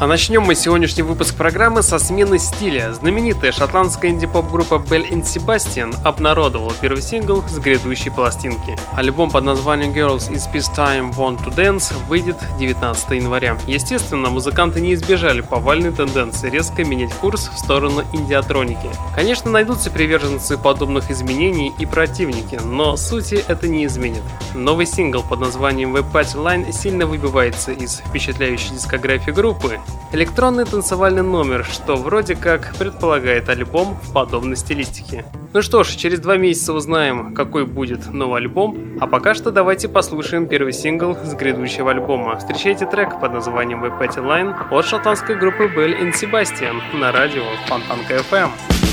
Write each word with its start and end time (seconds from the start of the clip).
А 0.00 0.06
начнем 0.06 0.42
мы 0.42 0.54
сегодняшний 0.54 1.02
выпуск 1.02 1.34
программы 1.34 1.82
со 1.82 1.98
смены 1.98 2.38
стиля. 2.38 2.92
Знаменитая 2.92 3.50
шотландская 3.50 4.12
инди-поп-группа 4.12 4.74
Bell 4.74 5.10
and 5.10 5.24
Sebastian 5.24 5.92
обнародовала 6.04 6.72
первый 6.80 7.02
сингл 7.02 7.42
с 7.48 7.58
грядущей 7.58 8.12
пластинки. 8.12 8.78
Альбом 8.92 9.28
под 9.28 9.42
названием 9.42 9.92
Girls 9.92 10.30
It's 10.30 10.44
Peace 10.54 10.72
Time 10.72 11.12
Want 11.16 11.44
to 11.44 11.52
Dance 11.52 11.92
выйдет 12.06 12.36
19 12.60 13.10
января. 13.10 13.58
Естественно, 13.66 14.30
музыканты 14.30 14.80
не 14.80 14.94
избежали 14.94 15.40
повальной 15.40 15.90
тенденции 15.90 16.48
резко 16.48 16.84
менять 16.84 17.12
курс 17.14 17.50
в 17.52 17.58
сторону 17.58 18.04
индиатроники. 18.12 18.90
Конечно, 19.16 19.50
найдутся 19.50 19.90
приверженцы 19.90 20.56
подобных 20.58 21.10
изменений 21.10 21.72
и 21.76 21.86
противники, 21.86 22.60
но 22.64 22.96
сути 22.96 23.44
это 23.48 23.66
не 23.66 23.84
изменит. 23.86 24.22
Новый 24.54 24.86
сингл 24.86 25.24
под 25.24 25.40
названием 25.40 25.96
Web 25.96 26.12
Party 26.12 26.36
Line 26.36 26.72
сильно 26.72 27.04
выбивается 27.04 27.72
из 27.72 27.96
впечатляющей 27.96 28.70
дискографии 28.70 29.32
группы 29.32 29.80
Электронный 30.10 30.64
танцевальный 30.64 31.22
номер, 31.22 31.64
что 31.64 31.96
вроде 31.96 32.34
как 32.34 32.74
предполагает 32.78 33.50
альбом 33.50 33.98
в 34.02 34.12
подобной 34.14 34.56
стилистике. 34.56 35.26
Ну 35.52 35.60
что 35.60 35.84
ж, 35.84 35.88
через 35.96 36.20
два 36.20 36.38
месяца 36.38 36.72
узнаем, 36.72 37.34
какой 37.34 37.66
будет 37.66 38.10
новый 38.10 38.40
альбом, 38.40 38.98
а 39.00 39.06
пока 39.06 39.34
что 39.34 39.50
давайте 39.50 39.88
послушаем 39.88 40.46
первый 40.46 40.72
сингл 40.72 41.14
с 41.14 41.34
грядущего 41.34 41.90
альбома. 41.90 42.36
Встречайте 42.38 42.86
трек 42.86 43.20
под 43.20 43.32
названием 43.32 43.84
«We 43.84 43.98
Petty 43.98 44.24
Line» 44.24 44.54
от 44.70 44.86
шотландской 44.86 45.36
группы 45.36 45.64
Bell 45.64 46.00
and 46.00 46.14
Sebastian 46.14 46.80
на 46.98 47.12
радио 47.12 47.44
Фонтанка 47.66 48.16
FM. 48.30 48.87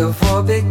looking 0.00 0.12
for 0.14 0.42
big 0.42 0.69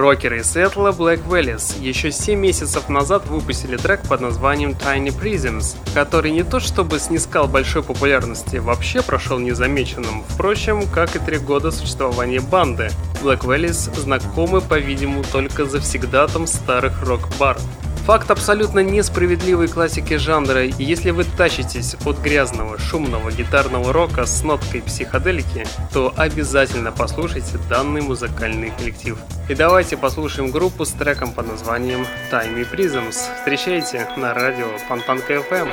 Рокеры 0.00 0.38
из 0.38 0.50
Сиэтла 0.50 0.92
Black 0.92 1.28
Valleys 1.28 1.78
еще 1.78 2.10
7 2.10 2.38
месяцев 2.38 2.88
назад 2.88 3.26
выпустили 3.26 3.76
трек 3.76 4.00
под 4.08 4.22
названием 4.22 4.70
Tiny 4.70 5.08
Prisms, 5.08 5.76
который 5.92 6.30
не 6.30 6.42
то 6.42 6.58
чтобы 6.58 6.98
снискал 6.98 7.46
большой 7.46 7.82
популярности, 7.82 8.56
вообще 8.56 9.02
прошел 9.02 9.38
незамеченным, 9.38 10.24
впрочем, 10.26 10.88
как 10.88 11.16
и 11.16 11.18
три 11.18 11.36
года 11.36 11.70
существования 11.70 12.40
банды. 12.40 12.88
Black 13.22 13.40
Valleys 13.40 13.94
знакомы, 13.94 14.62
по-видимому, 14.62 15.22
только 15.22 15.66
завсегдатом 15.66 16.46
старых 16.46 17.02
рок-баров. 17.02 17.62
Факт 18.10 18.28
абсолютно 18.32 18.80
несправедливой 18.80 19.68
классики 19.68 20.14
жанра, 20.16 20.64
и 20.64 20.82
если 20.82 21.12
вы 21.12 21.22
тащитесь 21.22 21.94
от 22.04 22.18
грязного, 22.18 22.76
шумного 22.76 23.30
гитарного 23.30 23.92
рока 23.92 24.26
с 24.26 24.42
ноткой 24.42 24.82
психоделики, 24.82 25.64
то 25.92 26.12
обязательно 26.16 26.90
послушайте 26.90 27.56
данный 27.68 28.00
музыкальный 28.00 28.72
коллектив. 28.76 29.16
И 29.48 29.54
давайте 29.54 29.96
послушаем 29.96 30.50
группу 30.50 30.84
с 30.84 30.90
треком 30.90 31.30
под 31.32 31.52
названием 31.52 32.04
Time 32.32 32.68
Prisms. 32.68 33.14
Встречайте 33.38 34.04
на 34.16 34.34
радио 34.34 34.66
Фонтанка 34.88 35.34
FM. 35.34 35.68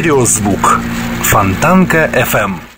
Стереозвук. 0.00 0.80
Фонтанка 1.24 2.08
FM. 2.14 2.69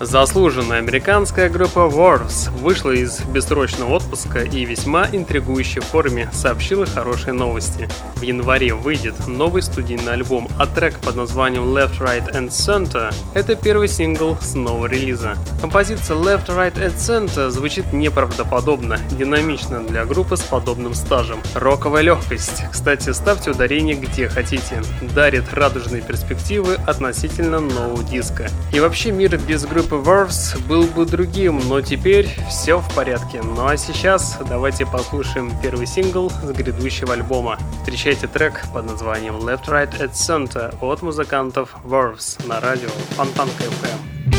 Заслуженная 0.00 0.78
американская 0.78 1.50
группа 1.50 1.80
Wars 1.80 2.52
вышла 2.56 2.92
из 2.92 3.20
бессрочного 3.20 3.96
отпуска 3.96 4.44
и 4.44 4.64
весьма 4.64 5.08
интригующей 5.10 5.80
форме 5.80 6.30
сообщила 6.32 6.86
хорошие 6.86 7.32
новости. 7.32 7.88
В 8.14 8.22
январе 8.22 8.74
выйдет 8.74 9.26
новый 9.26 9.60
студийный 9.60 10.12
альбом, 10.12 10.48
а 10.56 10.66
трек 10.66 11.00
под 11.00 11.16
названием 11.16 11.64
Left, 11.64 11.98
Right 11.98 12.32
and 12.32 12.50
Center– 12.50 13.12
это 13.34 13.56
первый 13.56 13.88
сингл 13.88 14.38
с 14.40 14.54
нового 14.54 14.86
релиза. 14.86 15.36
Композиция 15.60 16.16
Left, 16.16 16.46
Right 16.46 16.74
and 16.74 16.94
Center 16.96 17.50
звучит 17.50 17.92
неправдоподобно, 17.92 18.98
динамично 19.10 19.82
для 19.82 20.04
группы 20.04 20.36
с 20.36 20.42
подобным 20.42 20.94
стажем. 20.94 21.40
Роковая 21.54 22.02
легкость, 22.02 22.62
кстати, 22.70 23.10
ставьте 23.10 23.50
ударение 23.50 23.96
где 23.96 24.28
хотите, 24.28 24.80
дарит 25.12 25.52
радужные 25.52 26.02
перспективы 26.02 26.74
относительно 26.86 27.58
нового 27.58 28.04
диска. 28.04 28.48
И 28.72 28.78
вообще 28.78 29.10
мир 29.10 29.36
без 29.38 29.64
группы 29.64 29.87
Verse 29.90 30.58
был 30.66 30.84
бы 30.84 31.04
другим, 31.04 31.60
но 31.68 31.80
теперь 31.80 32.28
все 32.48 32.78
в 32.78 32.94
порядке. 32.94 33.42
Ну 33.42 33.66
а 33.66 33.76
сейчас 33.76 34.38
давайте 34.48 34.86
послушаем 34.86 35.52
первый 35.62 35.86
сингл 35.86 36.30
с 36.30 36.50
грядущего 36.52 37.14
альбома. 37.14 37.58
Встречайте 37.80 38.26
трек 38.26 38.62
под 38.72 38.86
названием 38.86 39.36
Left 39.36 39.66
Right 39.66 39.98
at 40.00 40.12
Center 40.12 40.74
от 40.80 41.02
музыкантов 41.02 41.74
Verse 41.84 42.46
на 42.46 42.60
радио 42.60 42.88
Фонтанка 43.16 43.64
FM. 43.64 44.37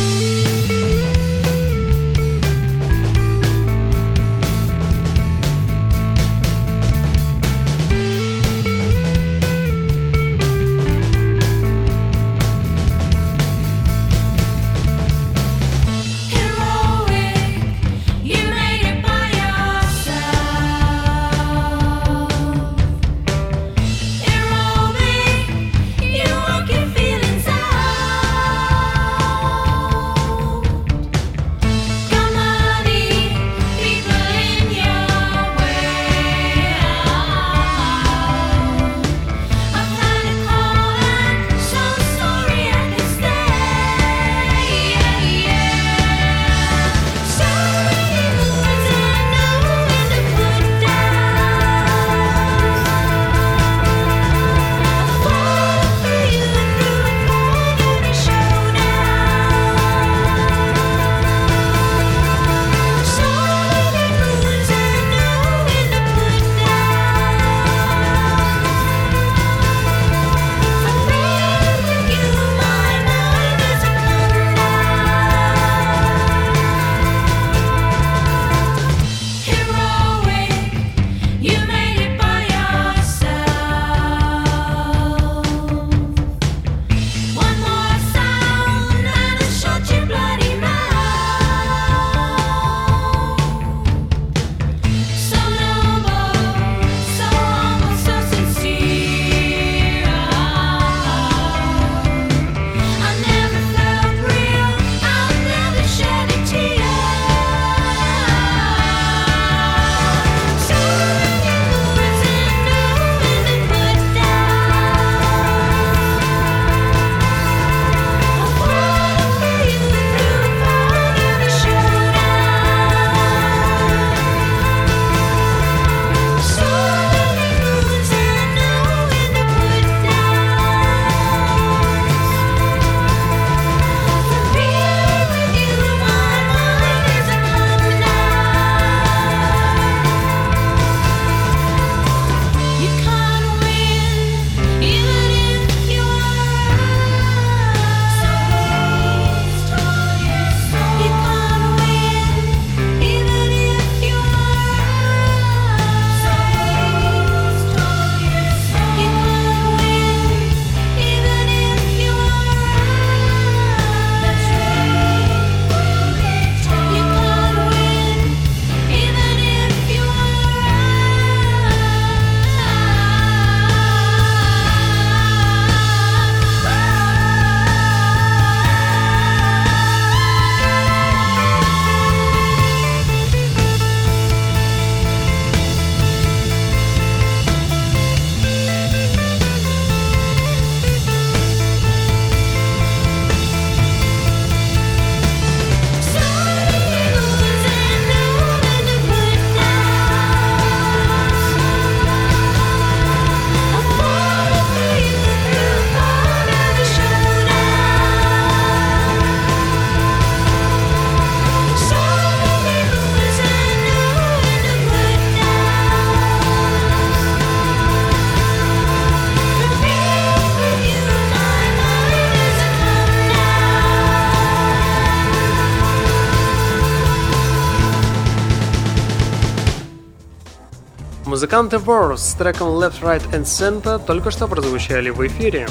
Музыканты 231.39 231.77
Wars 231.77 232.17
с 232.17 232.33
треком 232.33 232.67
Left, 232.67 232.99
Right 233.01 233.23
and 233.31 233.45
Center 233.45 233.97
только 233.97 234.29
что 234.29 234.45
прозвучали 234.49 235.09
в 235.09 235.25
эфире. 235.25 235.69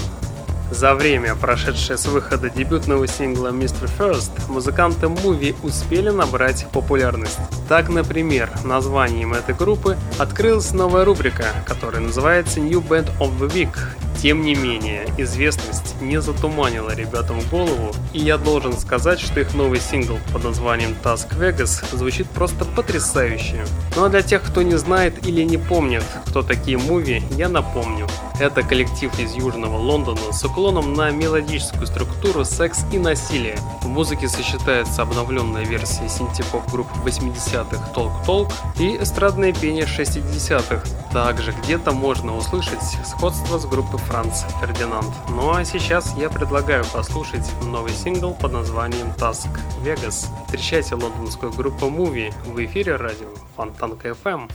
За 0.71 0.95
время, 0.95 1.35
прошедшее 1.35 1.99
с 1.99 2.07
выхода 2.07 2.49
дебютного 2.49 3.07
сингла 3.07 3.49
Mr. 3.49 3.87
First, 3.99 4.31
музыканты 4.49 5.09
Movie 5.09 5.55
успели 5.63 6.09
набрать 6.09 6.67
популярность. 6.73 7.39
Так, 7.69 7.91
например, 7.91 8.49
названием 8.65 9.35
этой 9.35 9.55
группы 9.55 9.99
открылась 10.17 10.73
новая 10.73 11.05
рубрика, 11.05 11.45
которая 11.67 12.01
называется 12.01 12.61
New 12.61 12.81
Band 12.81 13.11
of 13.21 13.39
the 13.39 13.53
Week, 13.53 13.77
тем 14.21 14.43
не 14.43 14.55
менее, 14.55 15.07
известность 15.17 15.95
не 16.01 16.21
затуманила 16.21 16.95
ребятам 16.95 17.41
голову, 17.51 17.95
и 18.13 18.19
я 18.19 18.37
должен 18.37 18.73
сказать, 18.73 19.21
что 19.21 19.41
их 19.41 19.55
новый 19.55 19.81
сингл 19.81 20.19
под 20.33 20.45
названием 20.45 20.97
Task 21.05 21.39
Vegas 21.39 21.85
звучит 21.97 22.29
просто 22.31 22.65
потрясающе. 22.65 23.65
Ну 23.95 24.05
а 24.05 24.09
для 24.09 24.23
тех, 24.23 24.43
кто 24.43 24.63
не 24.63 24.77
знает 24.77 25.27
или 25.27 25.43
не 25.43 25.57
помнит, 25.57 26.03
кто 26.27 26.43
такие 26.43 26.79
муви, 26.79 27.23
я 27.37 27.49
напомню. 27.49 28.09
Это 28.41 28.63
коллектив 28.63 29.17
из 29.19 29.35
Южного 29.35 29.77
Лондона 29.77 30.33
с 30.33 30.45
уклоном 30.45 30.95
на 30.95 31.11
мелодическую 31.11 31.87
структуру, 31.87 32.45
секс 32.45 32.85
и 32.93 32.99
насилие. 32.99 33.59
В 33.83 33.89
музыке 33.89 34.29
сочетается 34.29 35.03
обновленная 35.03 35.65
версия 35.65 36.09
синтепоп 36.09 36.71
групп 36.71 36.89
80-х 37.05 37.93
Talk 37.95 38.13
Talk 38.27 38.53
и 38.79 38.97
эстрадное 39.03 39.53
пение 39.53 39.87
60-х. 39.87 40.83
Также 41.13 41.53
где-то 41.53 41.93
можно 41.93 42.37
услышать 42.37 42.83
сходство 43.05 43.59
с 43.59 43.67
группой 43.67 43.99
Франц 44.09 44.45
Фердинанд. 44.59 45.13
Ну 45.29 45.53
а 45.53 45.65
сейчас 45.65 46.15
я 46.17 46.31
предлагаю 46.31 46.83
послушать 46.87 47.45
новый 47.63 47.93
сингл 47.93 48.33
под 48.33 48.53
названием 48.53 49.09
Task 49.19 49.51
Vegas. 49.85 50.29
Встречайте 50.47 50.95
лондонскую 50.95 51.53
группу 51.53 51.87
Movie 51.87 52.33
в 52.47 52.59
эфире 52.65 52.97
радио 52.97 53.29
Фонтанка 53.57 54.09
FM. 54.09 54.51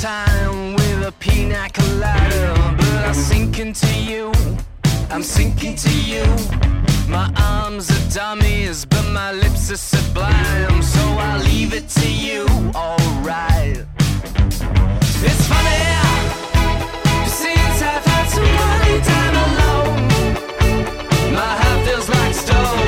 time 0.00 0.76
with 0.76 1.08
a 1.08 1.12
pina 1.18 1.68
colada, 1.74 2.74
but 2.78 3.04
I 3.04 3.12
sink 3.12 3.58
into 3.58 3.92
you. 3.92 4.32
I'm 5.12 5.24
sinking 5.24 5.74
to 5.74 5.90
you. 5.90 6.24
My 7.08 7.32
arms 7.36 7.90
are 7.90 8.10
dummies, 8.14 8.84
but 8.84 9.04
my 9.10 9.32
lips 9.32 9.70
are 9.70 9.76
sublime. 9.76 10.82
So 10.82 11.00
I'll 11.00 11.42
leave 11.42 11.74
it 11.74 11.88
to 11.88 12.08
you, 12.08 12.46
alright. 12.74 13.84
It's 15.28 15.46
funny, 15.52 15.82
since 17.26 17.82
I've 17.82 18.04
had 18.04 18.26
so 18.36 18.42
much 18.60 19.06
time 19.12 19.36
alone, 19.46 21.34
my 21.34 21.52
heart 21.60 21.86
feels 21.86 22.08
like 22.08 22.34
stone. 22.34 22.79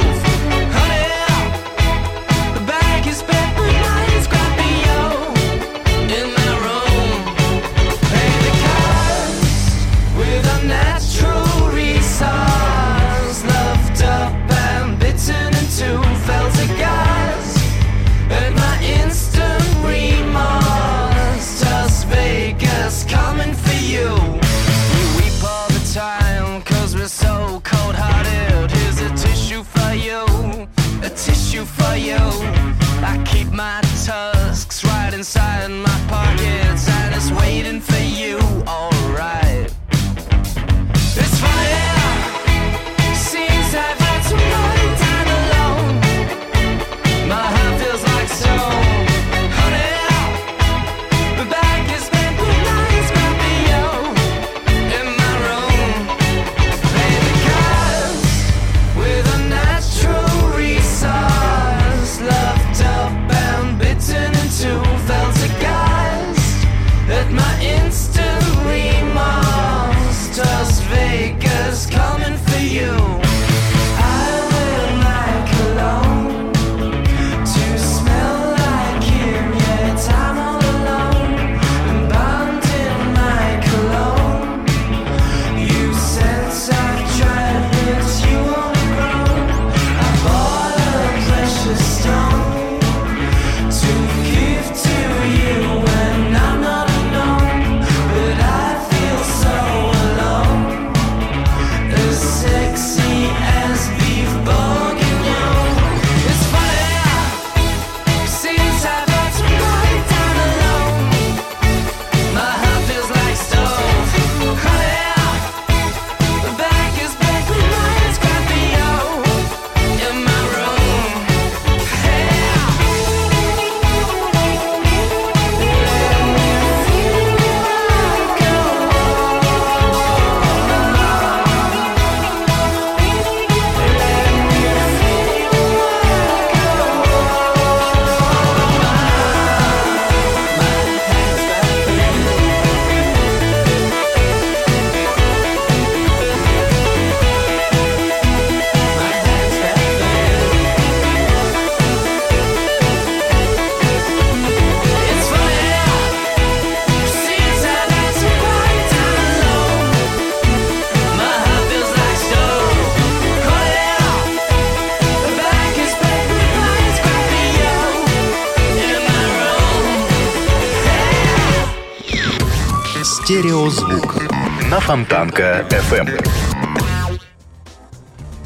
Фонтанка 174.92 175.66
FM. 175.70 176.22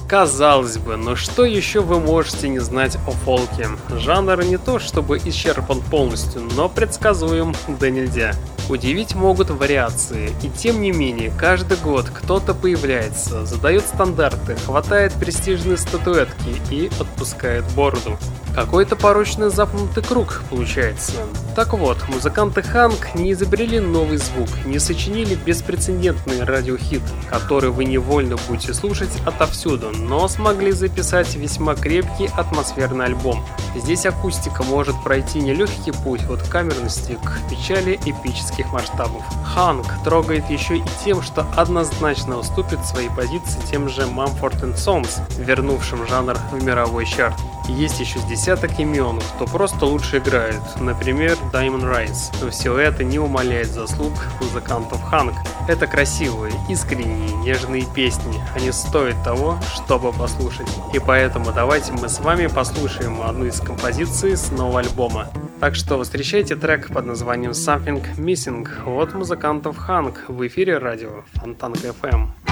Казалось 0.09 0.79
бы, 0.79 0.97
но 0.97 1.17
что 1.17 1.45
еще 1.45 1.81
вы 1.81 1.99
можете 1.99 2.49
не 2.49 2.61
знать 2.61 2.97
о 3.09 3.11
фолке? 3.11 3.67
Жанр 3.91 4.45
не 4.45 4.57
то 4.57 4.79
чтобы 4.79 5.19
исчерпан 5.19 5.81
полностью, 5.81 6.43
но 6.55 6.69
предсказуем 6.69 7.53
да 7.81 7.91
нельзя. 7.91 8.33
Удивить 8.69 9.17
могут 9.17 9.51
вариации, 9.51 10.31
и 10.41 10.49
тем 10.49 10.81
не 10.83 10.93
менее, 10.93 11.33
каждый 11.37 11.79
год 11.79 12.11
кто-то 12.11 12.55
появляется, 12.55 13.45
задает 13.45 13.83
стандарты, 13.83 14.55
хватает 14.55 15.15
престижные 15.15 15.79
статуэтки 15.79 16.55
и 16.71 16.89
отпускает 17.01 17.65
бороду. 17.75 18.17
Какой-то 18.57 18.97
порочный 18.97 19.51
запнутый 19.51 20.03
круг 20.03 20.43
получается. 20.49 21.13
Так 21.55 21.75
вот, 21.75 21.99
музыканты 22.09 22.63
Ханк 22.63 23.15
не 23.15 23.33
изобрели 23.33 23.81
новый 23.81 24.17
звук, 24.17 24.49
не 24.65 24.79
сочинили 24.79 25.35
беспрецедентный 25.35 26.43
радиохит, 26.43 27.03
который 27.29 27.69
вы 27.69 27.85
невольно 27.85 28.39
будете 28.49 28.73
слушать 28.73 29.11
отовсюду, 29.27 29.91
но 29.91 30.27
смогли 30.27 30.73
записать 30.73 31.35
весьма 31.37 31.75
крепкий 31.75 32.31
атмосферный 32.35 33.05
альбом. 33.05 33.45
Здесь 33.75 34.07
акустика 34.07 34.63
может 34.63 34.95
пройти 35.05 35.39
нелегкий 35.41 35.93
путь 35.93 36.25
от 36.25 36.43
камерности 36.49 37.19
к 37.23 37.51
печали 37.51 38.01
эпических 38.07 38.73
масштабов. 38.73 39.23
Ханк 39.45 39.87
трогает 40.03 40.49
еще 40.49 40.79
и 40.79 40.85
тем, 41.05 41.21
что 41.21 41.47
однозначно 41.57 42.39
уступит 42.39 42.83
свои 42.87 43.11
позиции 43.11 43.61
тем 43.71 43.91
же 43.91 44.03
Mumford 44.03 44.75
Sons, 44.77 45.21
вернувшим 45.39 46.07
жанр 46.07 46.39
в 46.53 46.63
мировой 46.63 47.05
чарт. 47.05 47.37
Есть 47.69 47.99
еще 47.99 48.21
с 48.21 48.25
десяток 48.47 48.79
имен, 48.79 49.19
кто 49.35 49.45
просто 49.45 49.87
лучше 49.87 50.19
играет, 50.19 50.61
например, 50.79 51.37
Diamond 51.53 51.83
Rise. 51.83 52.33
Но 52.41 52.51
все 52.51 52.79
это 52.79 53.03
не 53.03 53.19
умаляет 53.19 53.67
заслуг 53.67 54.13
музыкантов 54.41 55.03
Ханк. 55.03 55.35
Это 55.67 55.89
красивые, 55.89 56.55
искренние, 56.69 57.35
нежные 57.39 57.85
песни. 57.93 58.41
Они 58.55 58.71
стоят 58.71 59.17
того, 59.25 59.59
чтобы 59.75 60.13
послушать. 60.13 60.69
И 60.95 61.01
поэтому 61.01 61.47
давайте 61.53 61.91
мы 61.91 62.09
с 62.09 62.21
вами 62.21 62.47
послушаем 62.47 63.21
одну 63.21 63.47
из 63.47 63.61
композиций 63.61 64.37
с 64.37 64.53
нового 64.53 64.79
альбома. 64.79 65.27
Так 65.59 65.75
что 65.75 66.01
встречайте 66.05 66.55
трек 66.55 66.87
под 66.93 67.05
названием 67.05 67.51
Something 67.51 68.17
Missing 68.17 68.69
от 68.87 69.13
музыкантов 69.13 69.77
Ханк 69.77 70.23
в 70.29 70.47
эфире 70.47 70.79
радио 70.79 71.25
Фонтанка 71.35 71.89
FM. 71.89 72.46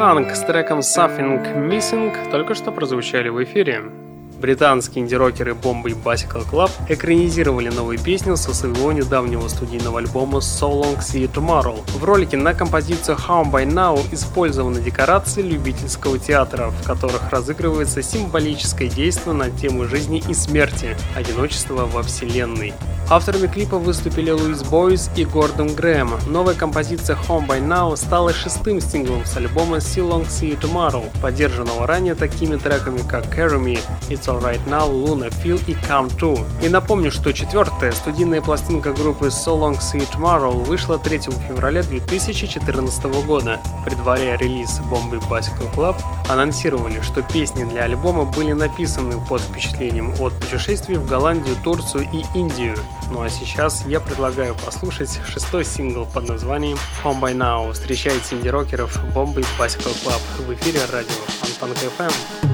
Ханк 0.00 0.34
с 0.34 0.40
треком 0.40 0.78
Something 0.78 1.68
Missing 1.68 2.30
только 2.30 2.54
что 2.54 2.72
прозвучали 2.72 3.28
в 3.28 3.44
эфире. 3.44 3.82
Британские 4.40 5.04
инди-рокеры 5.04 5.52
Bomba 5.52 5.90
и 5.90 5.92
Bicycle 5.92 6.50
Club 6.50 6.70
экранизировали 6.88 7.68
новую 7.68 7.98
песню 7.98 8.38
со 8.38 8.54
своего 8.54 8.92
недавнего 8.92 9.46
студийного 9.48 9.98
альбома 9.98 10.38
So 10.38 10.70
Long 10.70 11.00
See 11.00 11.26
You 11.26 11.30
Tomorrow. 11.30 11.82
В 11.98 12.02
ролике 12.02 12.38
на 12.38 12.54
композицию 12.54 13.18
Home 13.28 13.52
By 13.52 13.66
Now 13.66 14.02
использованы 14.10 14.80
декорации 14.80 15.42
любительского 15.42 16.18
театра, 16.18 16.70
в 16.70 16.86
которых 16.86 17.28
разыгрывается 17.30 18.00
символическое 18.00 18.88
действие 18.88 19.34
на 19.34 19.50
тему 19.50 19.84
жизни 19.84 20.24
и 20.26 20.32
смерти, 20.32 20.96
одиночества 21.14 21.84
во 21.84 22.02
вселенной. 22.02 22.72
Авторами 23.12 23.48
клипа 23.48 23.76
выступили 23.76 24.30
Луис 24.30 24.62
Бойс 24.62 25.10
и 25.16 25.24
Гордон 25.24 25.74
Грэм. 25.74 26.12
Новая 26.28 26.54
композиция 26.54 27.16
Home 27.26 27.44
By 27.44 27.60
Now 27.60 27.96
стала 27.96 28.32
шестым 28.32 28.80
синглом 28.80 29.26
с 29.26 29.36
альбома 29.36 29.78
See 29.78 30.00
Long 30.00 30.28
See 30.28 30.52
You 30.52 30.60
Tomorrow, 30.60 31.10
поддержанного 31.20 31.88
ранее 31.88 32.14
такими 32.14 32.54
треками 32.54 32.98
как 32.98 33.24
Carry 33.36 33.60
Me, 33.60 33.80
It's 34.08 34.26
Right 34.26 34.60
Now, 34.68 34.88
Luna, 34.88 35.28
Feel 35.42 35.60
и 35.66 35.72
Come 35.88 36.16
To. 36.20 36.38
И 36.64 36.68
напомню, 36.68 37.10
что 37.10 37.32
четвертая 37.32 37.90
студийная 37.90 38.42
пластинка 38.42 38.92
группы 38.92 39.26
So 39.26 39.58
Long 39.58 39.80
See 39.80 39.98
You 39.98 40.08
Tomorrow 40.14 40.64
вышла 40.64 40.96
3 40.96 41.18
февраля 41.48 41.82
2014 41.82 43.04
года. 43.26 43.58
Предваряя 43.84 44.38
релиз 44.38 44.78
бомбы 44.88 45.16
Bicycle 45.16 45.74
Club, 45.74 45.96
анонсировали, 46.32 47.00
что 47.00 47.22
песни 47.22 47.64
для 47.64 47.84
альбома 47.84 48.24
были 48.24 48.52
написаны 48.52 49.20
под 49.28 49.40
впечатлением 49.40 50.14
от 50.20 50.32
путешествий 50.34 50.96
в 50.96 51.06
Голландию, 51.06 51.56
Турцию 51.62 52.08
и 52.12 52.24
Индию. 52.38 52.76
Ну 53.10 53.22
а 53.22 53.28
сейчас 53.28 53.84
я 53.86 54.00
предлагаю 54.00 54.54
послушать 54.54 55.20
шестой 55.26 55.64
сингл 55.64 56.06
под 56.06 56.28
названием 56.28 56.78
Home 57.04 57.20
By 57.20 57.34
Now. 57.34 57.72
Встречайте 57.72 58.36
инди-рокеров 58.36 58.98
Бомбы 59.14 59.42
Bicycle 59.58 59.96
Club 60.04 60.46
в 60.46 60.54
эфире 60.54 60.80
радио 60.90 61.10
Фонтанка 61.40 61.86
FM. 61.98 62.49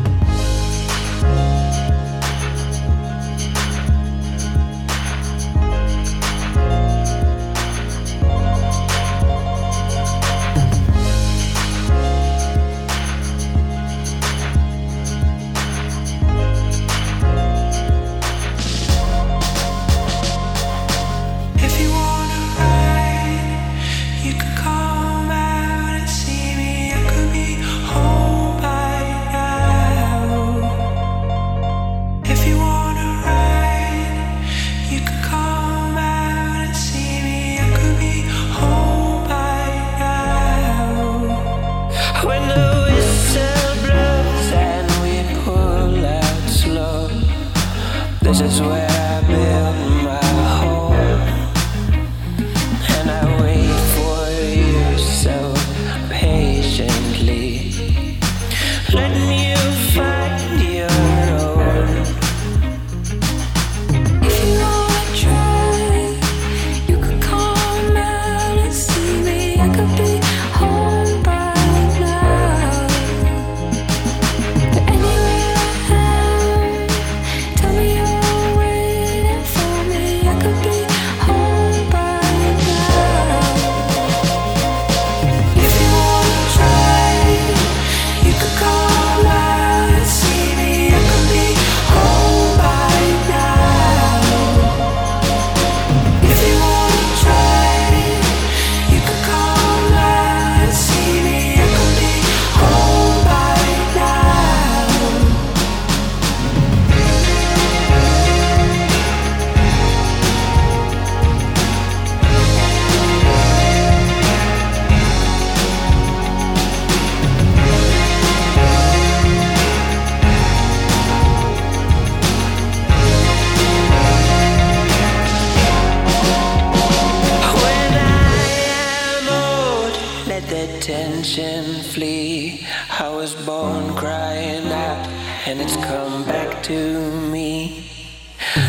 to 136.66 137.10
me 137.30 137.84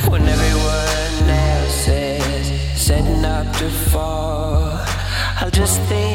when 0.07 0.21
everyone 0.27 1.29
else 1.31 1.87
is 1.87 2.79
setting 2.79 3.25
up 3.25 3.51
to 3.57 3.67
fall. 3.71 4.85
I'll 5.41 5.49
just 5.49 5.81
think. 5.89 6.06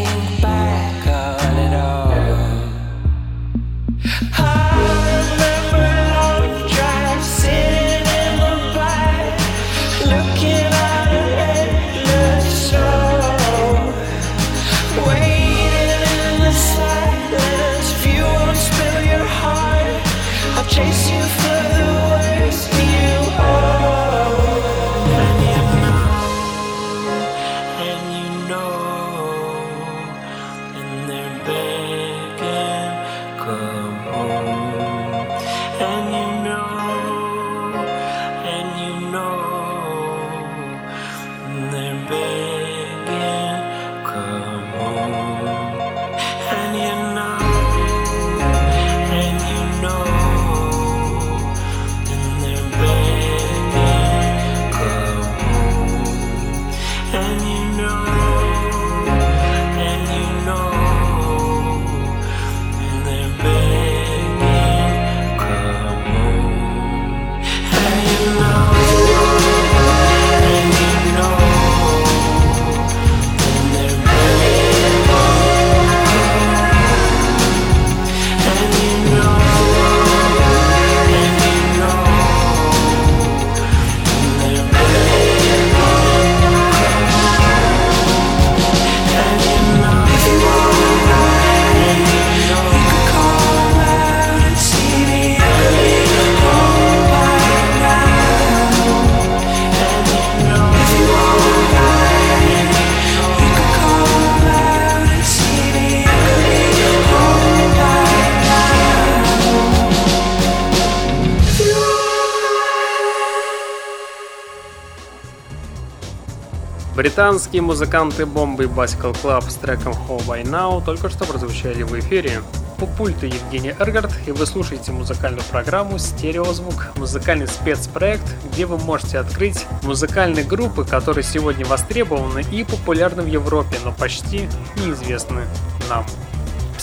Британские 117.22 117.62
музыканты 117.62 118.26
Бомбы 118.26 118.64
Bicycle 118.64 119.16
Club 119.22 119.48
с 119.48 119.54
треком 119.54 119.92
How 119.92 120.26
By 120.26 120.42
Now 120.42 120.84
только 120.84 121.08
что 121.08 121.24
прозвучали 121.24 121.84
в 121.84 121.96
эфире. 122.00 122.42
У 122.80 122.86
пульта 122.86 123.26
Евгений 123.26 123.72
Эргард, 123.78 124.10
и 124.26 124.32
вы 124.32 124.44
слушаете 124.44 124.90
музыкальную 124.90 125.44
программу 125.44 125.98
«Стереозвук», 125.98 126.88
музыкальный 126.96 127.46
спецпроект, 127.46 128.24
где 128.50 128.66
вы 128.66 128.76
можете 128.76 129.20
открыть 129.20 129.66
музыкальные 129.84 130.44
группы, 130.44 130.84
которые 130.84 131.22
сегодня 131.22 131.64
востребованы 131.64 132.44
и 132.50 132.64
популярны 132.64 133.22
в 133.22 133.28
Европе, 133.28 133.76
но 133.84 133.92
почти 133.92 134.48
неизвестны 134.78 135.42
нам. 135.88 136.04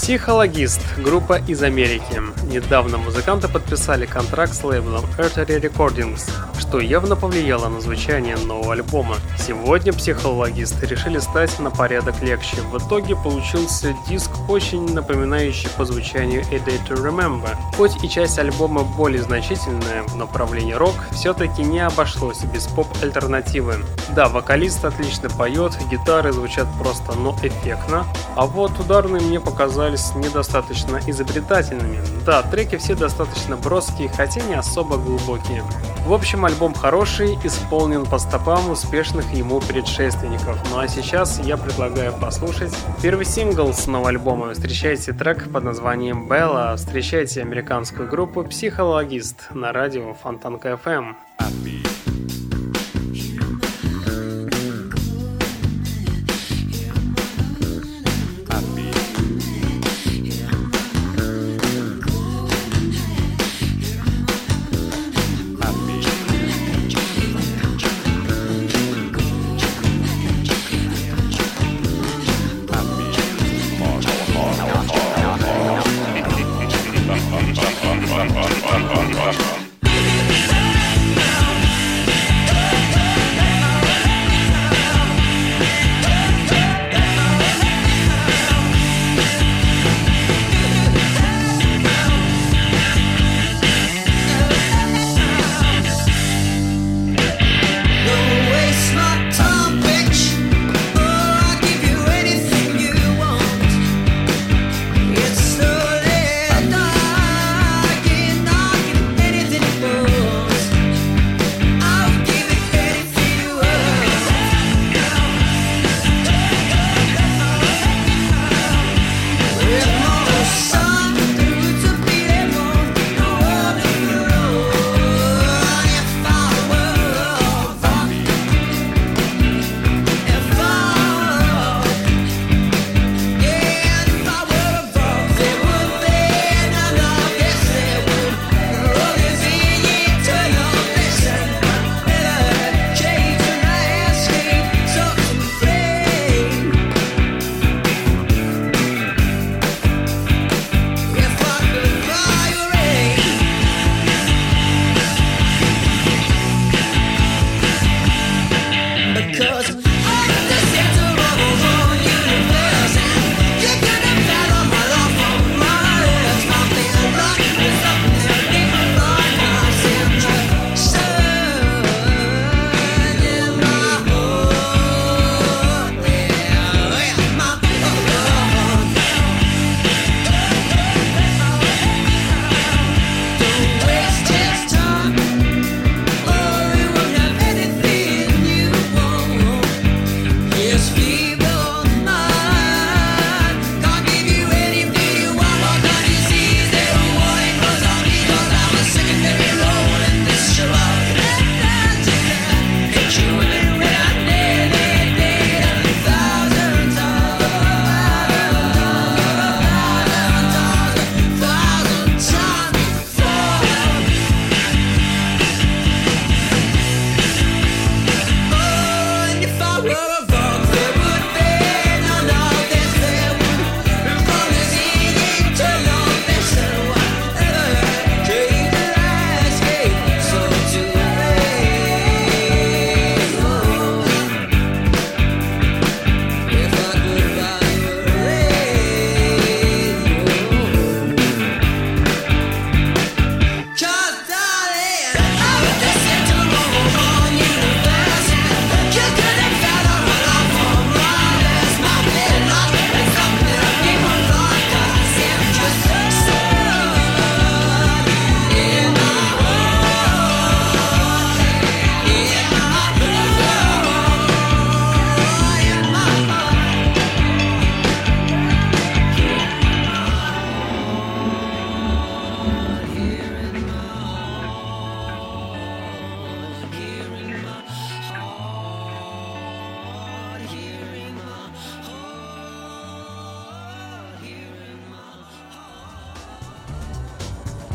Психологист, 0.01 0.79
группа 0.97 1.33
из 1.33 1.61
Америки. 1.61 2.21
Недавно 2.45 2.97
музыканты 2.97 3.49
подписали 3.49 4.05
контракт 4.05 4.53
с 4.55 4.63
лейблом 4.63 5.03
Artery 5.17 5.61
Recordings, 5.61 6.31
что 6.57 6.79
явно 6.79 7.15
повлияло 7.15 7.67
на 7.67 7.81
звучание 7.81 8.37
нового 8.37 8.73
альбома. 8.73 9.17
Сегодня 9.37 9.91
психологисты 9.91 10.87
решили 10.87 11.19
стать 11.19 11.59
на 11.59 11.69
порядок 11.69 12.21
легче. 12.21 12.57
В 12.71 12.77
итоге 12.77 13.15
получился 13.17 13.93
диск, 14.07 14.31
очень 14.47 14.91
напоминающий 14.93 15.69
по 15.77 15.85
звучанию 15.85 16.43
A 16.49 16.55
Day 16.55 16.79
to 16.87 16.95
Remember. 16.95 17.55
Хоть 17.75 18.01
и 18.03 18.09
часть 18.09 18.39
альбома 18.39 18.83
более 18.83 19.21
значительная 19.21 20.03
в 20.03 20.15
направлении 20.15 20.73
рок, 20.73 20.95
все-таки 21.11 21.61
не 21.61 21.81
обошлось 21.81 22.41
без 22.45 22.65
поп-альтернативы. 22.67 23.75
Да, 24.15 24.29
вокалист 24.29 24.83
отлично 24.85 25.29
поет, 25.29 25.77
гитары 25.91 26.31
звучат 26.31 26.67
просто, 26.79 27.13
но 27.13 27.37
эффектно, 27.43 28.05
а 28.35 28.45
вот 28.45 28.71
ударные 28.79 29.21
мне 29.21 29.39
показали 29.39 29.88
оказались 29.89 30.15
недостаточно 30.15 30.99
изобретательными. 31.07 31.99
Да, 32.25 32.43
треки 32.43 32.77
все 32.77 32.95
достаточно 32.95 33.57
броские, 33.57 34.09
хотя 34.09 34.41
не 34.41 34.53
особо 34.55 34.97
глубокие. 34.97 35.63
В 36.05 36.13
общем, 36.13 36.45
альбом 36.45 36.73
хороший, 36.73 37.37
исполнен 37.43 38.05
по 38.05 38.17
стопам 38.19 38.69
успешных 38.69 39.31
ему 39.33 39.59
предшественников. 39.59 40.57
Ну 40.71 40.79
а 40.79 40.87
сейчас 40.87 41.39
я 41.39 41.57
предлагаю 41.57 42.13
послушать 42.13 42.73
первый 43.01 43.25
сингл 43.25 43.73
с 43.73 43.87
нового 43.87 44.09
альбома. 44.09 44.53
Встречайте 44.53 45.13
трек 45.13 45.51
под 45.51 45.63
названием 45.63 46.27
«Белла». 46.27 46.75
Встречайте 46.77 47.41
американскую 47.41 48.07
группу 48.07 48.43
«Психологист» 48.43 49.49
на 49.53 49.71
радио 49.71 50.13
Фонтанка 50.13 50.79
FM. 50.83 51.15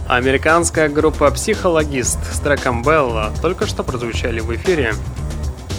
Американская 0.08 0.90
группа 0.90 1.30
«Психологист» 1.30 2.18
с 2.30 2.38
треком 2.38 2.82
«Белла» 2.82 3.32
только 3.40 3.66
что 3.66 3.82
прозвучали 3.82 4.40
в 4.40 4.54
эфире. 4.54 4.92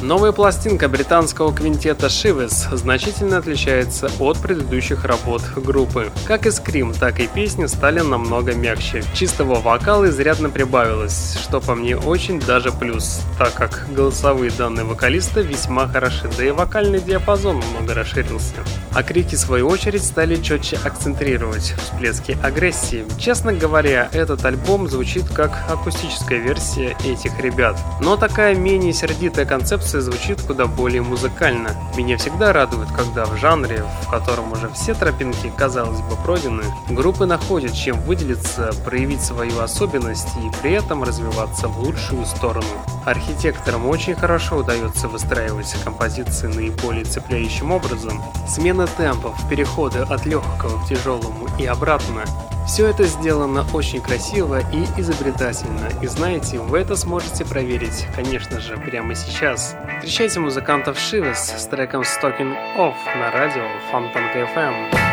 Новая 0.05 0.31
пластинка 0.33 0.87
британского 0.87 1.51
квинтета 1.51 2.05
Shivers 2.05 2.77
значительно 2.77 3.39
отличается 3.39 4.07
от 4.19 4.37
предыдущих 4.37 5.03
работ 5.03 5.41
группы. 5.55 6.11
Как 6.27 6.45
и 6.45 6.51
скрим, 6.51 6.93
так 6.93 7.19
и 7.19 7.25
песни 7.25 7.65
стали 7.65 8.01
намного 8.01 8.53
мягче. 8.53 9.03
Чистого 9.15 9.55
вокала 9.55 10.07
изрядно 10.07 10.51
прибавилось, 10.51 11.39
что 11.41 11.59
по 11.59 11.73
мне 11.73 11.97
очень 11.97 12.39
даже 12.39 12.71
плюс, 12.71 13.21
так 13.39 13.55
как 13.55 13.87
голосовые 13.89 14.51
данные 14.51 14.85
вокалиста 14.85 15.41
весьма 15.41 15.87
хороши, 15.87 16.29
да 16.37 16.45
и 16.45 16.51
вокальный 16.51 16.99
диапазон 16.99 17.63
много 17.71 17.95
расширился. 17.95 18.53
А 18.93 19.01
крики, 19.01 19.33
в 19.33 19.39
свою 19.39 19.67
очередь, 19.67 20.03
стали 20.03 20.35
четче 20.35 20.77
акцентрировать 20.83 21.73
всплески 21.79 22.37
агрессии. 22.43 23.05
Честно 23.17 23.53
говоря, 23.53 24.07
этот 24.13 24.45
альбом 24.45 24.87
звучит 24.87 25.27
как 25.29 25.51
акустическая 25.67 26.37
версия 26.37 26.95
этих 27.03 27.39
ребят. 27.39 27.75
Но 28.01 28.17
такая 28.17 28.55
менее 28.55 28.93
сердитая 28.93 29.47
концепция 29.47 29.94
композиция 29.95 30.01
звучит 30.01 30.41
куда 30.41 30.65
более 30.67 31.01
музыкально. 31.01 31.75
Меня 31.95 32.17
всегда 32.17 32.53
радует, 32.53 32.89
когда 32.91 33.25
в 33.25 33.37
жанре, 33.37 33.83
в 34.03 34.09
котором 34.09 34.51
уже 34.51 34.69
все 34.69 34.93
тропинки, 34.93 35.51
казалось 35.57 36.01
бы, 36.01 36.15
пройдены, 36.23 36.63
группы 36.89 37.25
находят 37.25 37.73
чем 37.73 37.99
выделиться, 38.01 38.71
проявить 38.85 39.21
свою 39.21 39.59
особенность 39.59 40.27
и 40.37 40.61
при 40.61 40.73
этом 40.73 41.03
развиваться 41.03 41.67
в 41.67 41.79
лучшую 41.79 42.25
сторону. 42.25 42.67
Архитекторам 43.05 43.87
очень 43.87 44.15
хорошо 44.15 44.57
удается 44.57 45.07
выстраивать 45.07 45.75
композиции 45.83 46.47
наиболее 46.47 47.05
цепляющим 47.05 47.71
образом. 47.71 48.21
Смена 48.47 48.87
темпов, 48.97 49.37
переходы 49.49 49.99
от 49.99 50.25
легкого 50.25 50.83
к 50.83 50.87
тяжелому 50.89 51.44
и 51.59 51.65
обратно 51.65 52.23
все 52.65 52.87
это 52.87 53.03
сделано 53.03 53.65
очень 53.73 54.01
красиво 54.01 54.59
и 54.71 54.83
изобретательно, 54.99 55.87
и 56.01 56.07
знаете, 56.07 56.59
вы 56.59 56.79
это 56.79 56.95
сможете 56.95 57.45
проверить, 57.45 58.07
конечно 58.15 58.59
же, 58.59 58.75
прямо 58.77 59.13
сейчас. 59.13 59.75
Встречайте 59.99 60.39
музыкантов 60.39 60.97
Шивес 60.99 61.53
с 61.57 61.67
треком 61.67 62.01
Stalking 62.01 62.55
Off 62.77 62.95
на 63.15 63.31
радио 63.31 63.63
Фонтанка 63.91 64.39
FM. 64.39 65.04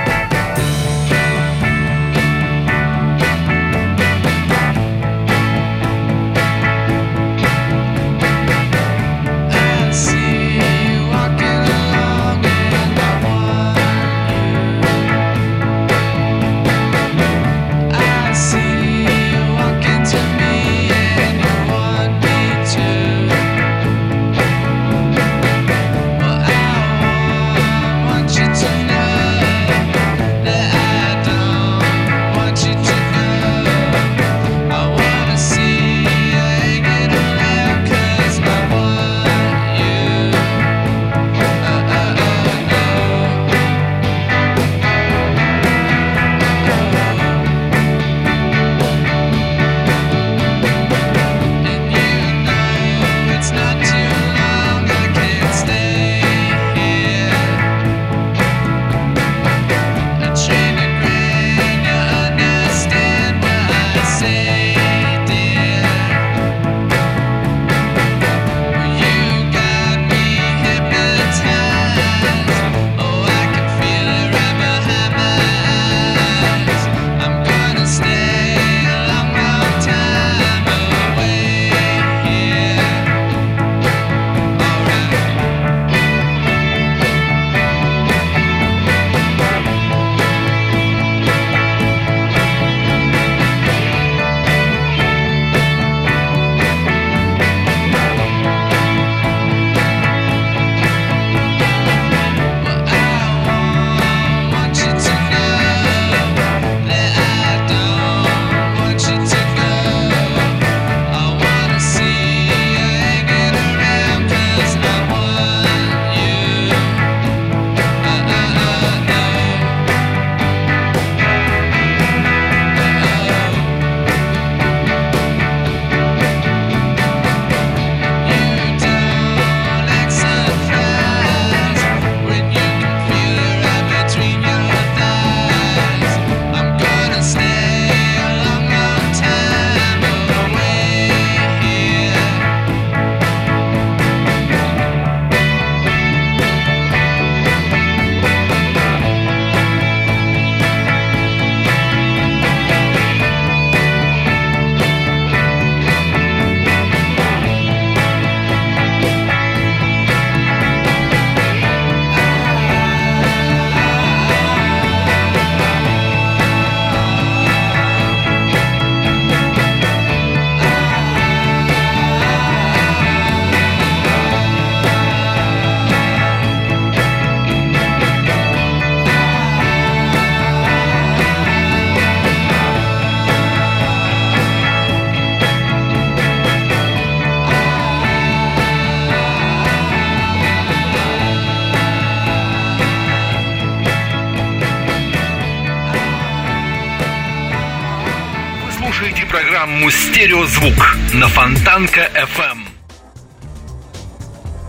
«Стереозвук» 200.42 200.96
на 201.14 201.28
Фонтанка 201.28 202.10
FM. 202.16 202.58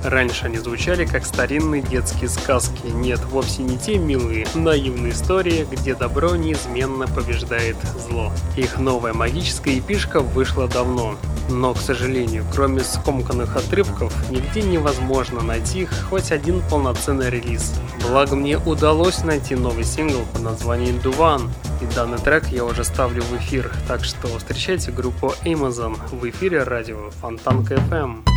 Раньше 0.03 0.45
они 0.45 0.57
звучали 0.57 1.05
как 1.05 1.25
старинные 1.25 1.81
детские 1.81 2.29
сказки. 2.29 2.85
Нет, 2.85 3.19
вовсе 3.31 3.63
не 3.63 3.77
те 3.79 3.97
милые, 3.97 4.45
наивные 4.53 5.13
истории, 5.13 5.65
где 5.71 5.95
добро 5.95 6.35
неизменно 6.35 7.07
побеждает 7.07 7.77
зло. 8.07 8.31
Их 8.55 8.77
новая 8.77 9.13
магическая 9.13 9.79
эпишка 9.79 10.19
вышла 10.19 10.67
давно. 10.67 11.15
Но, 11.49 11.73
к 11.73 11.79
сожалению, 11.79 12.45
кроме 12.53 12.81
скомканных 12.81 13.55
отрывков, 13.55 14.13
нигде 14.29 14.61
невозможно 14.61 15.41
найти 15.41 15.87
хоть 16.09 16.31
один 16.31 16.61
полноценный 16.69 17.31
релиз. 17.31 17.73
Благо 18.07 18.35
мне 18.35 18.59
удалось 18.59 19.23
найти 19.23 19.55
новый 19.55 19.85
сингл 19.85 20.21
под 20.33 20.43
названием 20.43 20.97
Duvan, 20.97 21.49
и 21.83 21.95
данный 21.95 22.17
трек 22.17 22.47
я 22.47 22.65
уже 22.65 22.83
ставлю 22.83 23.21
в 23.23 23.37
эфир, 23.37 23.71
так 23.87 24.03
что 24.03 24.27
встречайте 24.37 24.91
группу 24.91 25.33
Amazon 25.43 25.97
в 26.11 26.29
эфире 26.29 26.63
радио 26.63 27.09
Фонтанка 27.21 27.75
FM. 27.75 28.32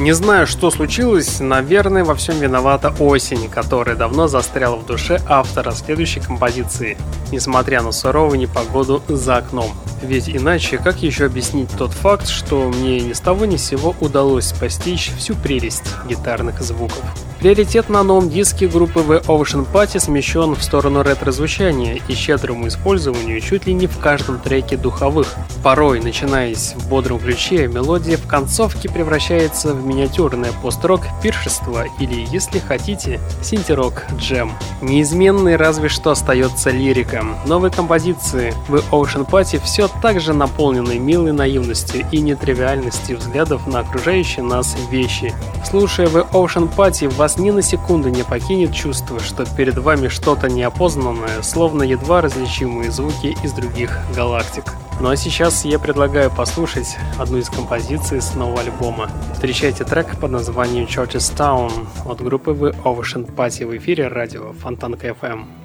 Не 0.00 0.12
знаю, 0.12 0.46
что 0.46 0.70
случилось, 0.70 1.40
наверное, 1.40 2.04
во 2.04 2.14
всем 2.14 2.40
виновата 2.40 2.94
осень, 2.98 3.50
которая 3.50 3.96
давно 3.96 4.28
застряла 4.28 4.76
в 4.76 4.86
душе 4.86 5.20
автора 5.28 5.72
следующей 5.72 6.20
композиции, 6.20 6.96
несмотря 7.30 7.82
на 7.82 7.92
суровую 7.92 8.38
непогоду 8.38 9.02
за 9.08 9.36
окном. 9.36 9.70
Ведь 10.02 10.30
иначе 10.30 10.78
как 10.78 11.02
еще 11.02 11.26
объяснить 11.26 11.68
тот 11.76 11.92
факт, 11.92 12.28
что 12.28 12.70
мне 12.70 13.00
ни 13.00 13.12
с 13.12 13.20
того 13.20 13.44
ни 13.44 13.56
с 13.56 13.64
сего 13.64 13.94
удалось 14.00 14.54
постичь 14.54 15.12
всю 15.18 15.34
прелесть 15.34 15.84
гитарных 16.08 16.62
звуков? 16.62 17.04
Приоритет 17.40 17.88
на 17.88 18.02
новом 18.02 18.28
диске 18.28 18.68
группы 18.68 19.00
The 19.00 19.24
Ocean 19.24 19.66
Party 19.72 19.98
смещен 19.98 20.54
в 20.54 20.62
сторону 20.62 21.02
ретро-звучания 21.02 21.98
и 22.06 22.14
щедрому 22.14 22.68
использованию 22.68 23.40
чуть 23.40 23.66
ли 23.66 23.72
не 23.72 23.86
в 23.86 23.96
каждом 23.96 24.38
треке 24.40 24.76
духовых. 24.76 25.36
Порой, 25.62 26.02
начинаясь 26.02 26.74
в 26.76 26.90
бодром 26.90 27.18
ключе, 27.18 27.66
мелодия 27.66 28.18
в 28.18 28.26
концовке 28.26 28.90
превращается 28.90 29.72
в 29.72 29.86
миниатюрное 29.86 30.52
пост-рок 30.60 31.00
пиршество 31.22 31.86
или, 31.98 32.26
если 32.30 32.58
хотите, 32.58 33.18
синтерок 33.42 34.04
джем. 34.18 34.52
Неизменной 34.82 35.56
разве 35.56 35.88
что 35.88 36.10
остается 36.10 36.68
лирика. 36.68 37.24
Новые 37.46 37.72
композиции 37.72 38.52
The 38.68 38.84
Ocean 38.90 39.26
Party 39.26 39.62
все 39.64 39.88
так 40.02 40.20
же 40.20 40.34
наполнены 40.34 40.98
милой 40.98 41.32
наивностью 41.32 42.04
и 42.12 42.18
нетривиальностью 42.18 43.16
взглядов 43.16 43.66
на 43.66 43.78
окружающие 43.80 44.44
нас 44.44 44.76
вещи. 44.90 45.32
Слушая 45.64 46.08
The 46.08 46.30
Ocean 46.32 46.70
Party, 46.74 47.08
вас 47.08 47.29
вас 47.30 47.38
ни 47.38 47.50
на 47.50 47.62
секунду 47.62 48.08
не 48.08 48.24
покинет 48.24 48.74
чувство, 48.74 49.20
что 49.20 49.44
перед 49.56 49.78
вами 49.78 50.08
что-то 50.08 50.48
неопознанное, 50.48 51.42
словно 51.42 51.84
едва 51.84 52.22
различимые 52.22 52.90
звуки 52.90 53.36
из 53.44 53.52
других 53.52 53.96
галактик. 54.16 54.64
Ну 55.00 55.10
а 55.10 55.16
сейчас 55.16 55.64
я 55.64 55.78
предлагаю 55.78 56.30
послушать 56.30 56.96
одну 57.20 57.38
из 57.38 57.48
композиций 57.48 58.20
с 58.20 58.34
нового 58.34 58.60
альбома. 58.60 59.08
Встречайте 59.32 59.84
трек 59.84 60.18
под 60.18 60.32
названием 60.32 60.86
Churches 60.86 61.32
Town 61.36 61.70
от 62.04 62.20
группы 62.20 62.50
The 62.50 62.74
Ocean 62.82 63.32
Party 63.32 63.64
в 63.64 63.76
эфире 63.76 64.08
радио 64.08 64.52
Фонтанка 64.52 65.08
FM. 65.08 65.59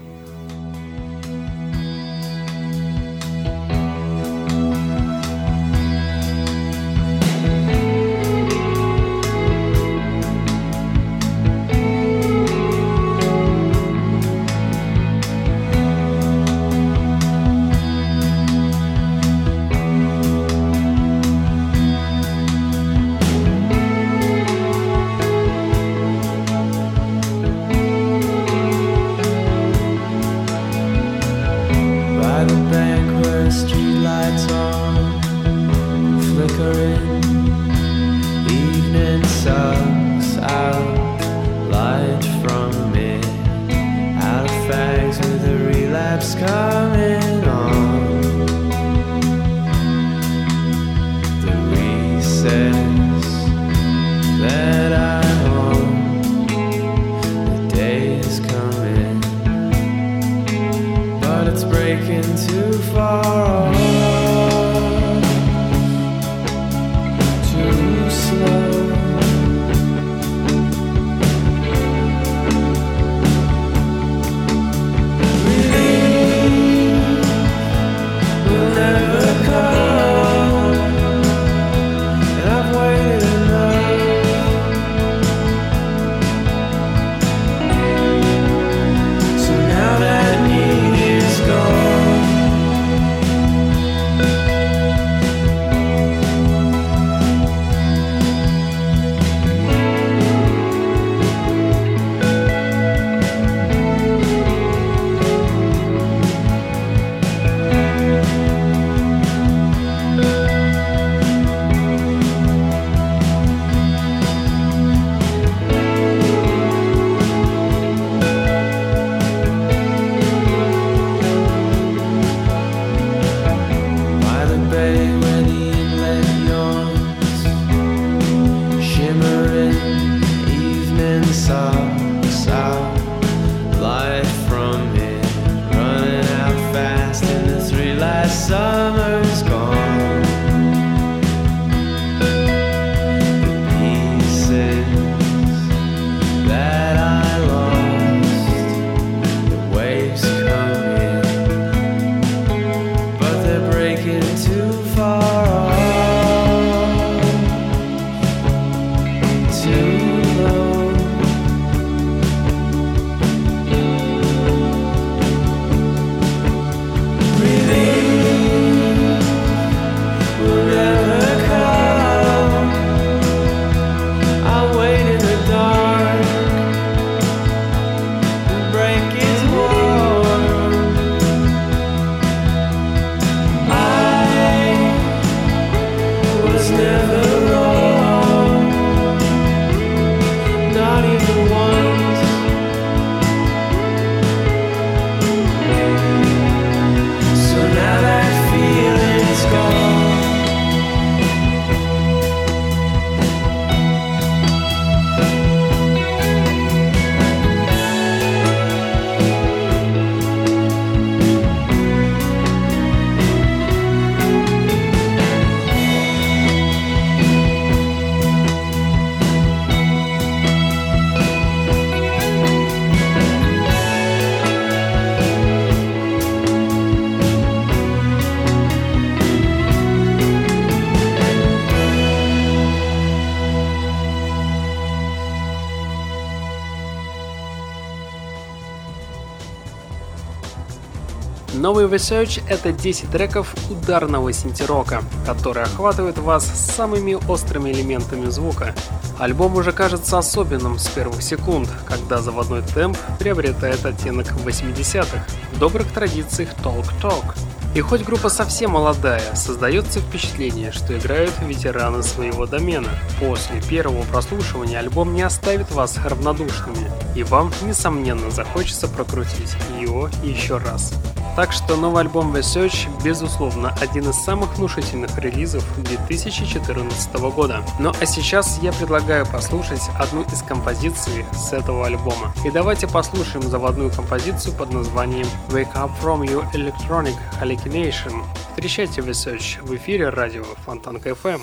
Новый 241.85 241.99
Research— 241.99 242.41
это 242.49 242.71
10 242.71 243.11
треков 243.11 243.53
ударного 243.69 244.33
синтерока, 244.33 245.03
которые 245.23 245.65
охватывают 245.65 246.17
вас 246.17 246.43
самыми 246.43 247.15
острыми 247.29 247.69
элементами 247.69 248.27
звука. 248.31 248.73
Альбом 249.19 249.55
уже 249.55 249.71
кажется 249.71 250.17
особенным 250.17 250.79
с 250.79 250.87
первых 250.87 251.21
секунд, 251.21 251.69
когда 251.87 252.23
заводной 252.23 252.63
темп 252.63 252.97
приобретает 253.19 253.85
оттенок 253.85 254.31
80-х, 254.31 255.27
в 255.53 255.59
добрых 255.59 255.91
традициях 255.91 256.55
толк-ток. 256.63 257.35
И 257.75 257.81
хоть 257.81 258.03
группа 258.03 258.29
совсем 258.29 258.71
молодая, 258.71 259.35
создается 259.35 259.99
впечатление, 259.99 260.71
что 260.71 260.97
играют 260.97 261.33
ветераны 261.43 262.01
своего 262.01 262.47
домена. 262.47 262.89
После 263.19 263.61
первого 263.61 264.01
прослушивания 264.05 264.79
альбом 264.79 265.13
не 265.13 265.21
оставит 265.21 265.69
вас 265.69 265.99
равнодушными, 266.03 266.89
и 267.15 267.21
вам, 267.21 267.53
несомненно, 267.61 268.31
захочется 268.31 268.87
прокрутить 268.87 269.55
его 269.79 270.09
еще 270.23 270.57
раз. 270.57 270.91
Так 271.35 271.51
что 271.51 271.75
новый 271.75 272.03
альбом 272.03 272.33
Research, 272.33 272.87
безусловно, 273.03 273.75
один 273.81 274.09
из 274.09 274.15
самых 274.15 274.57
внушительных 274.57 275.17
релизов 275.17 275.65
2014 275.83 277.13
года. 277.35 277.61
Ну 277.77 277.91
а 277.99 278.05
сейчас 278.05 278.59
я 278.61 278.71
предлагаю 278.71 279.25
послушать 279.25 279.81
одну 279.99 280.21
из 280.21 280.41
композиций 280.41 281.25
с 281.33 281.51
этого 281.51 281.87
альбома. 281.87 282.33
И 282.45 282.51
давайте 282.51 282.87
послушаем 282.87 283.43
заводную 283.43 283.91
композицию 283.91 284.55
под 284.55 284.71
названием 284.71 285.27
Wake 285.49 285.73
Up 285.73 285.91
From 286.01 286.21
Your 286.21 286.49
Electronic 286.53 287.15
Hallucination. 287.41 288.23
Встречайте 288.51 289.01
Research 289.01 289.61
в 289.61 289.75
эфире 289.75 290.09
радио 290.09 290.45
Фонтанка 290.65 291.09
FM. 291.09 291.41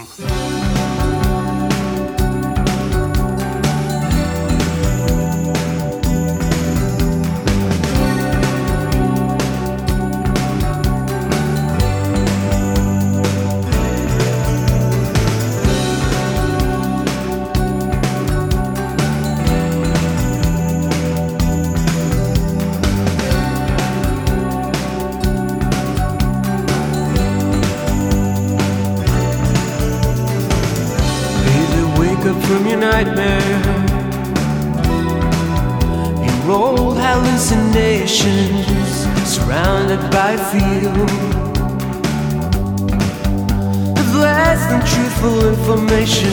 information. 45.62 46.32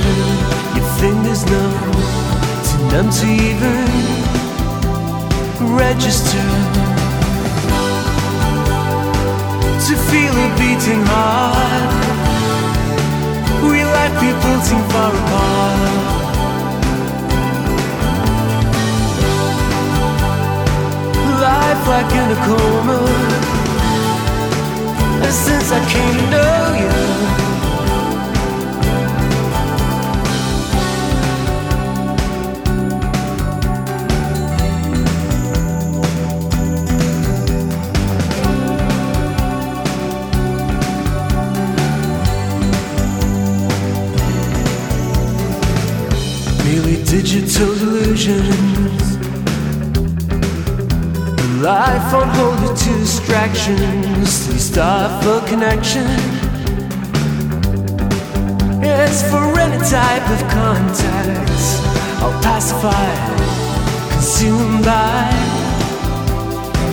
Your 0.75 0.87
fingers 0.97 1.45
know 1.45 1.71
to 2.67 2.75
numb 2.91 3.09
to 3.19 3.27
even 3.27 3.85
register. 5.77 6.45
To 9.85 9.93
feel 10.09 10.33
a 10.33 10.49
beating 10.57 11.03
heart. 11.11 11.93
We 13.69 13.83
like 13.95 14.13
people 14.25 14.55
seem 14.67 14.83
far 14.89 15.11
apart. 15.21 15.79
Life 21.45 21.83
like 21.93 22.11
in 22.21 22.27
a 22.31 22.39
coma. 22.47 22.99
Since 25.29 25.71
I 25.71 25.79
came 25.91 26.15
to 26.17 26.25
know 26.31 27.43
you. 27.43 27.48
Digital 47.21 47.75
delusions. 47.75 49.17
Life 51.61 52.13
on 52.13 52.29
hold 52.29 52.77
to 52.77 52.89
distractions. 52.99 54.47
We 54.47 54.57
start 54.57 55.21
for 55.21 55.45
connection. 55.45 56.07
It's 58.81 59.21
for 59.29 59.59
any 59.59 59.79
type 59.89 60.27
of 60.35 60.39
contact. 60.47 61.59
I'll 62.21 62.41
pacify, 62.41 63.11
consumed 64.13 64.85
by 64.85 65.27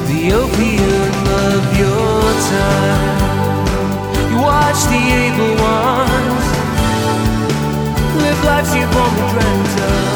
the 0.09 0.33
opium 0.43 1.17
of 1.47 1.63
your 1.79 2.23
time. 2.51 3.17
You 4.31 4.39
watch 4.43 4.81
the 4.91 5.03
able 5.23 5.55
ones 5.63 6.47
live 8.27 8.45
lives 8.45 8.75
you've 8.75 8.97
only 8.97 9.31
dreamt 9.33 9.81
of. 9.81 10.16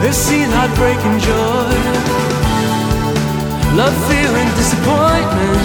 They've 0.00 0.14
seen 0.14 0.48
heartbreak 0.50 0.96
and 0.96 1.20
joy, 1.20 1.74
love, 3.76 3.96
fear, 4.08 4.30
and 4.42 4.50
disappointment. 4.56 5.60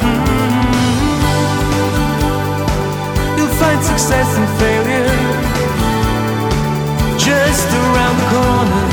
Mm-hmm. 0.00 0.74
You'll 3.36 3.56
find 3.62 3.80
success 3.84 4.28
and 4.38 4.48
failure 4.58 5.12
just 7.18 7.68
around 7.82 8.16
the 8.20 8.26
corner. 8.34 8.86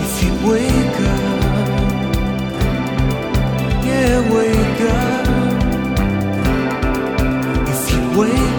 If 0.03 0.13
you 0.23 0.31
wake 0.49 0.78
Wake 3.99 4.81
up. 4.81 5.27
If 7.67 7.91
you 7.91 8.19
wake 8.19 8.58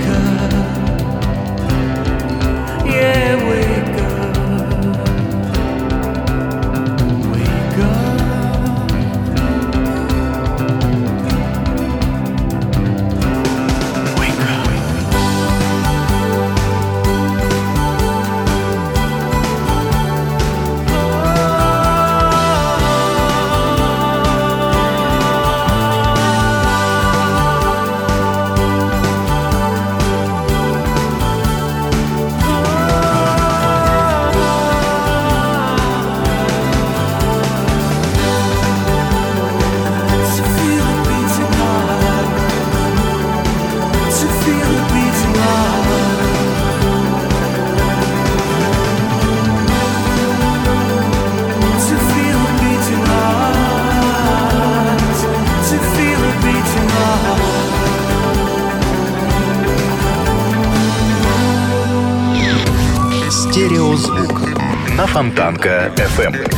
Фонтанка 65.51 65.93
FM. 65.97 66.55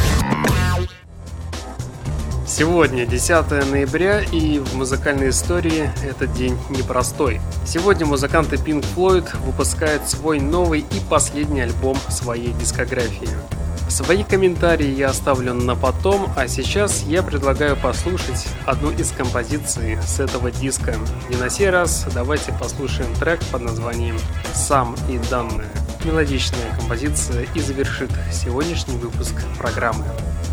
Сегодня 2.47 3.07
10 3.07 3.51
ноября, 3.71 4.21
и 4.21 4.59
в 4.59 4.75
музыкальной 4.75 5.31
истории 5.31 5.91
этот 6.07 6.35
день 6.35 6.59
непростой. 6.69 7.41
Сегодня 7.65 8.05
музыканты 8.05 8.57
Pink 8.57 8.85
Floyd 8.95 9.35
выпускают 9.47 10.07
свой 10.11 10.41
новый 10.41 10.81
и 10.81 11.01
последний 11.09 11.63
альбом 11.63 11.97
своей 12.11 12.53
дискографии. 12.53 13.31
Свои 13.89 14.25
комментарии 14.25 14.91
я 14.91 15.09
оставлю 15.09 15.55
на 15.55 15.75
потом, 15.75 16.31
а 16.37 16.47
сейчас 16.47 17.03
я 17.05 17.23
предлагаю 17.23 17.77
послушать 17.79 18.47
одну 18.67 18.91
из 18.91 19.11
композиций 19.11 19.97
с 20.03 20.21
этого 20.21 20.51
диска. 20.51 20.97
И 21.31 21.37
на 21.37 21.49
сей 21.49 21.71
раз 21.71 22.07
давайте 22.15 22.53
послушаем 22.61 23.15
трек 23.15 23.41
под 23.51 23.63
названием 23.63 24.19
«Сам 24.53 24.95
и 25.09 25.19
данные». 25.31 25.82
Мелодичная 26.05 26.77
композиция 26.77 27.47
и 27.55 27.61
завершит 27.61 28.11
сегодняшний 28.33 28.97
выпуск 28.97 29.35
программы. 29.57 30.05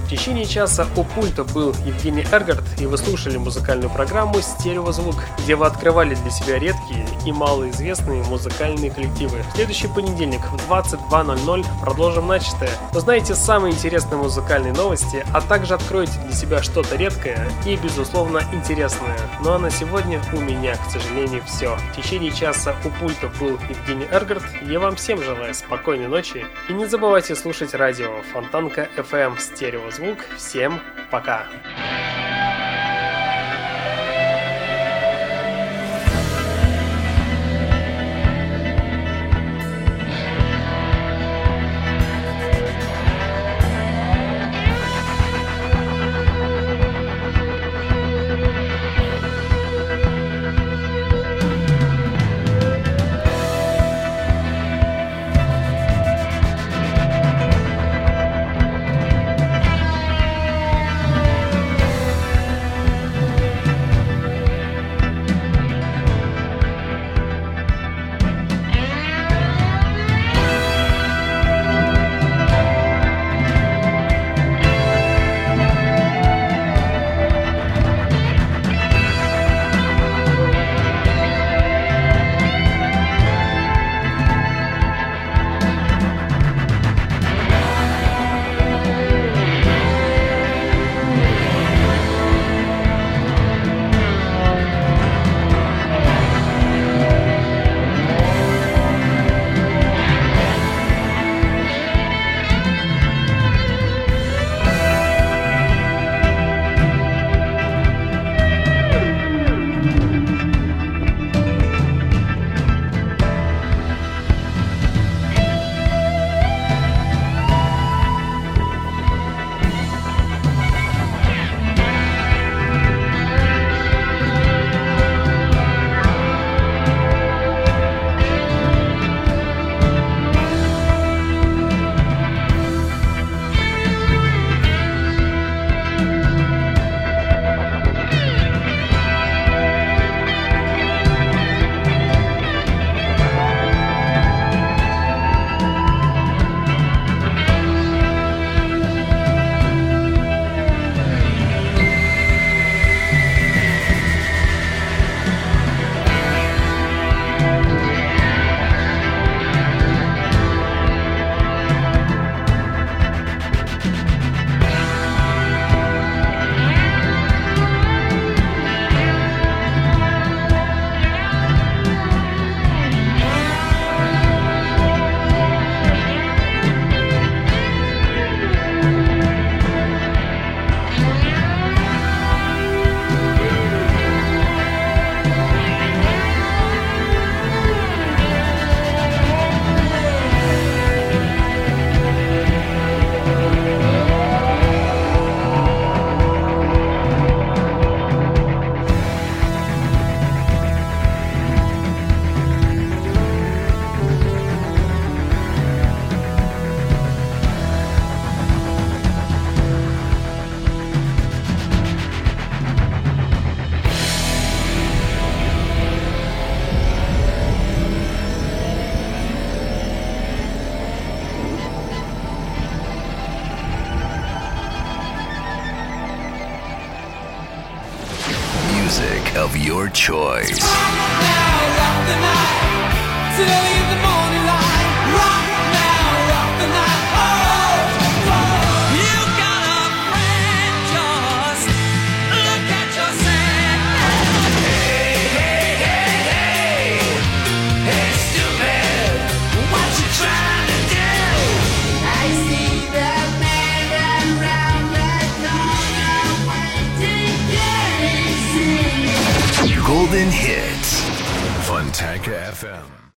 В 0.10 0.12
течение 0.12 0.48
часа 0.48 0.88
у 0.98 1.04
пульта 1.04 1.44
был 1.44 1.72
Евгений 1.86 2.26
Эргард, 2.32 2.64
и 2.80 2.88
вы 2.88 2.98
слушали 2.98 3.38
музыкальную 3.38 3.92
программу 3.92 4.42
«Стереозвук», 4.42 5.18
где 5.38 5.54
вы 5.54 5.68
открывали 5.68 6.16
для 6.16 6.32
себя 6.32 6.58
редкие 6.58 7.06
и 7.28 7.32
малоизвестные 7.32 8.24
музыкальные 8.24 8.90
коллективы. 8.90 9.44
В 9.44 9.56
следующий 9.56 9.88
понедельник 9.88 10.42
в 10.42 10.56
22.00 10.68 11.64
продолжим 11.80 12.26
начатое. 12.26 12.72
Узнаете 12.92 13.36
самые 13.36 13.76
интересные 13.76 14.18
музыкальные 14.18 14.74
новости, 14.74 15.24
а 15.32 15.42
также 15.42 15.76
откроете 15.76 16.20
для 16.26 16.34
себя 16.34 16.64
что-то 16.64 16.96
редкое 16.96 17.48
и, 17.68 17.76
безусловно, 17.76 18.42
интересное. 18.52 19.20
Ну 19.44 19.52
а 19.52 19.60
на 19.60 19.70
сегодня 19.70 20.20
у 20.34 20.40
меня, 20.40 20.76
к 20.76 20.90
сожалению, 20.90 21.44
все. 21.46 21.78
В 21.94 22.02
течение 22.02 22.32
часа 22.32 22.76
у 22.84 22.90
пульта 23.00 23.30
был 23.40 23.60
Евгений 23.70 24.08
Эргард. 24.12 24.42
Я 24.64 24.80
вам 24.80 24.96
всем 24.96 25.22
желаю 25.22 25.54
спокойной 25.54 26.08
ночи 26.08 26.48
и 26.68 26.74
не 26.74 26.88
забывайте 26.88 27.36
слушать 27.36 27.76
радио 27.76 28.24
Фонтанка 28.34 28.90
FM 28.98 29.40
Стереозвук 29.40 29.99
звук. 30.00 30.20
Всем 30.38 30.80
пока! 31.12 31.46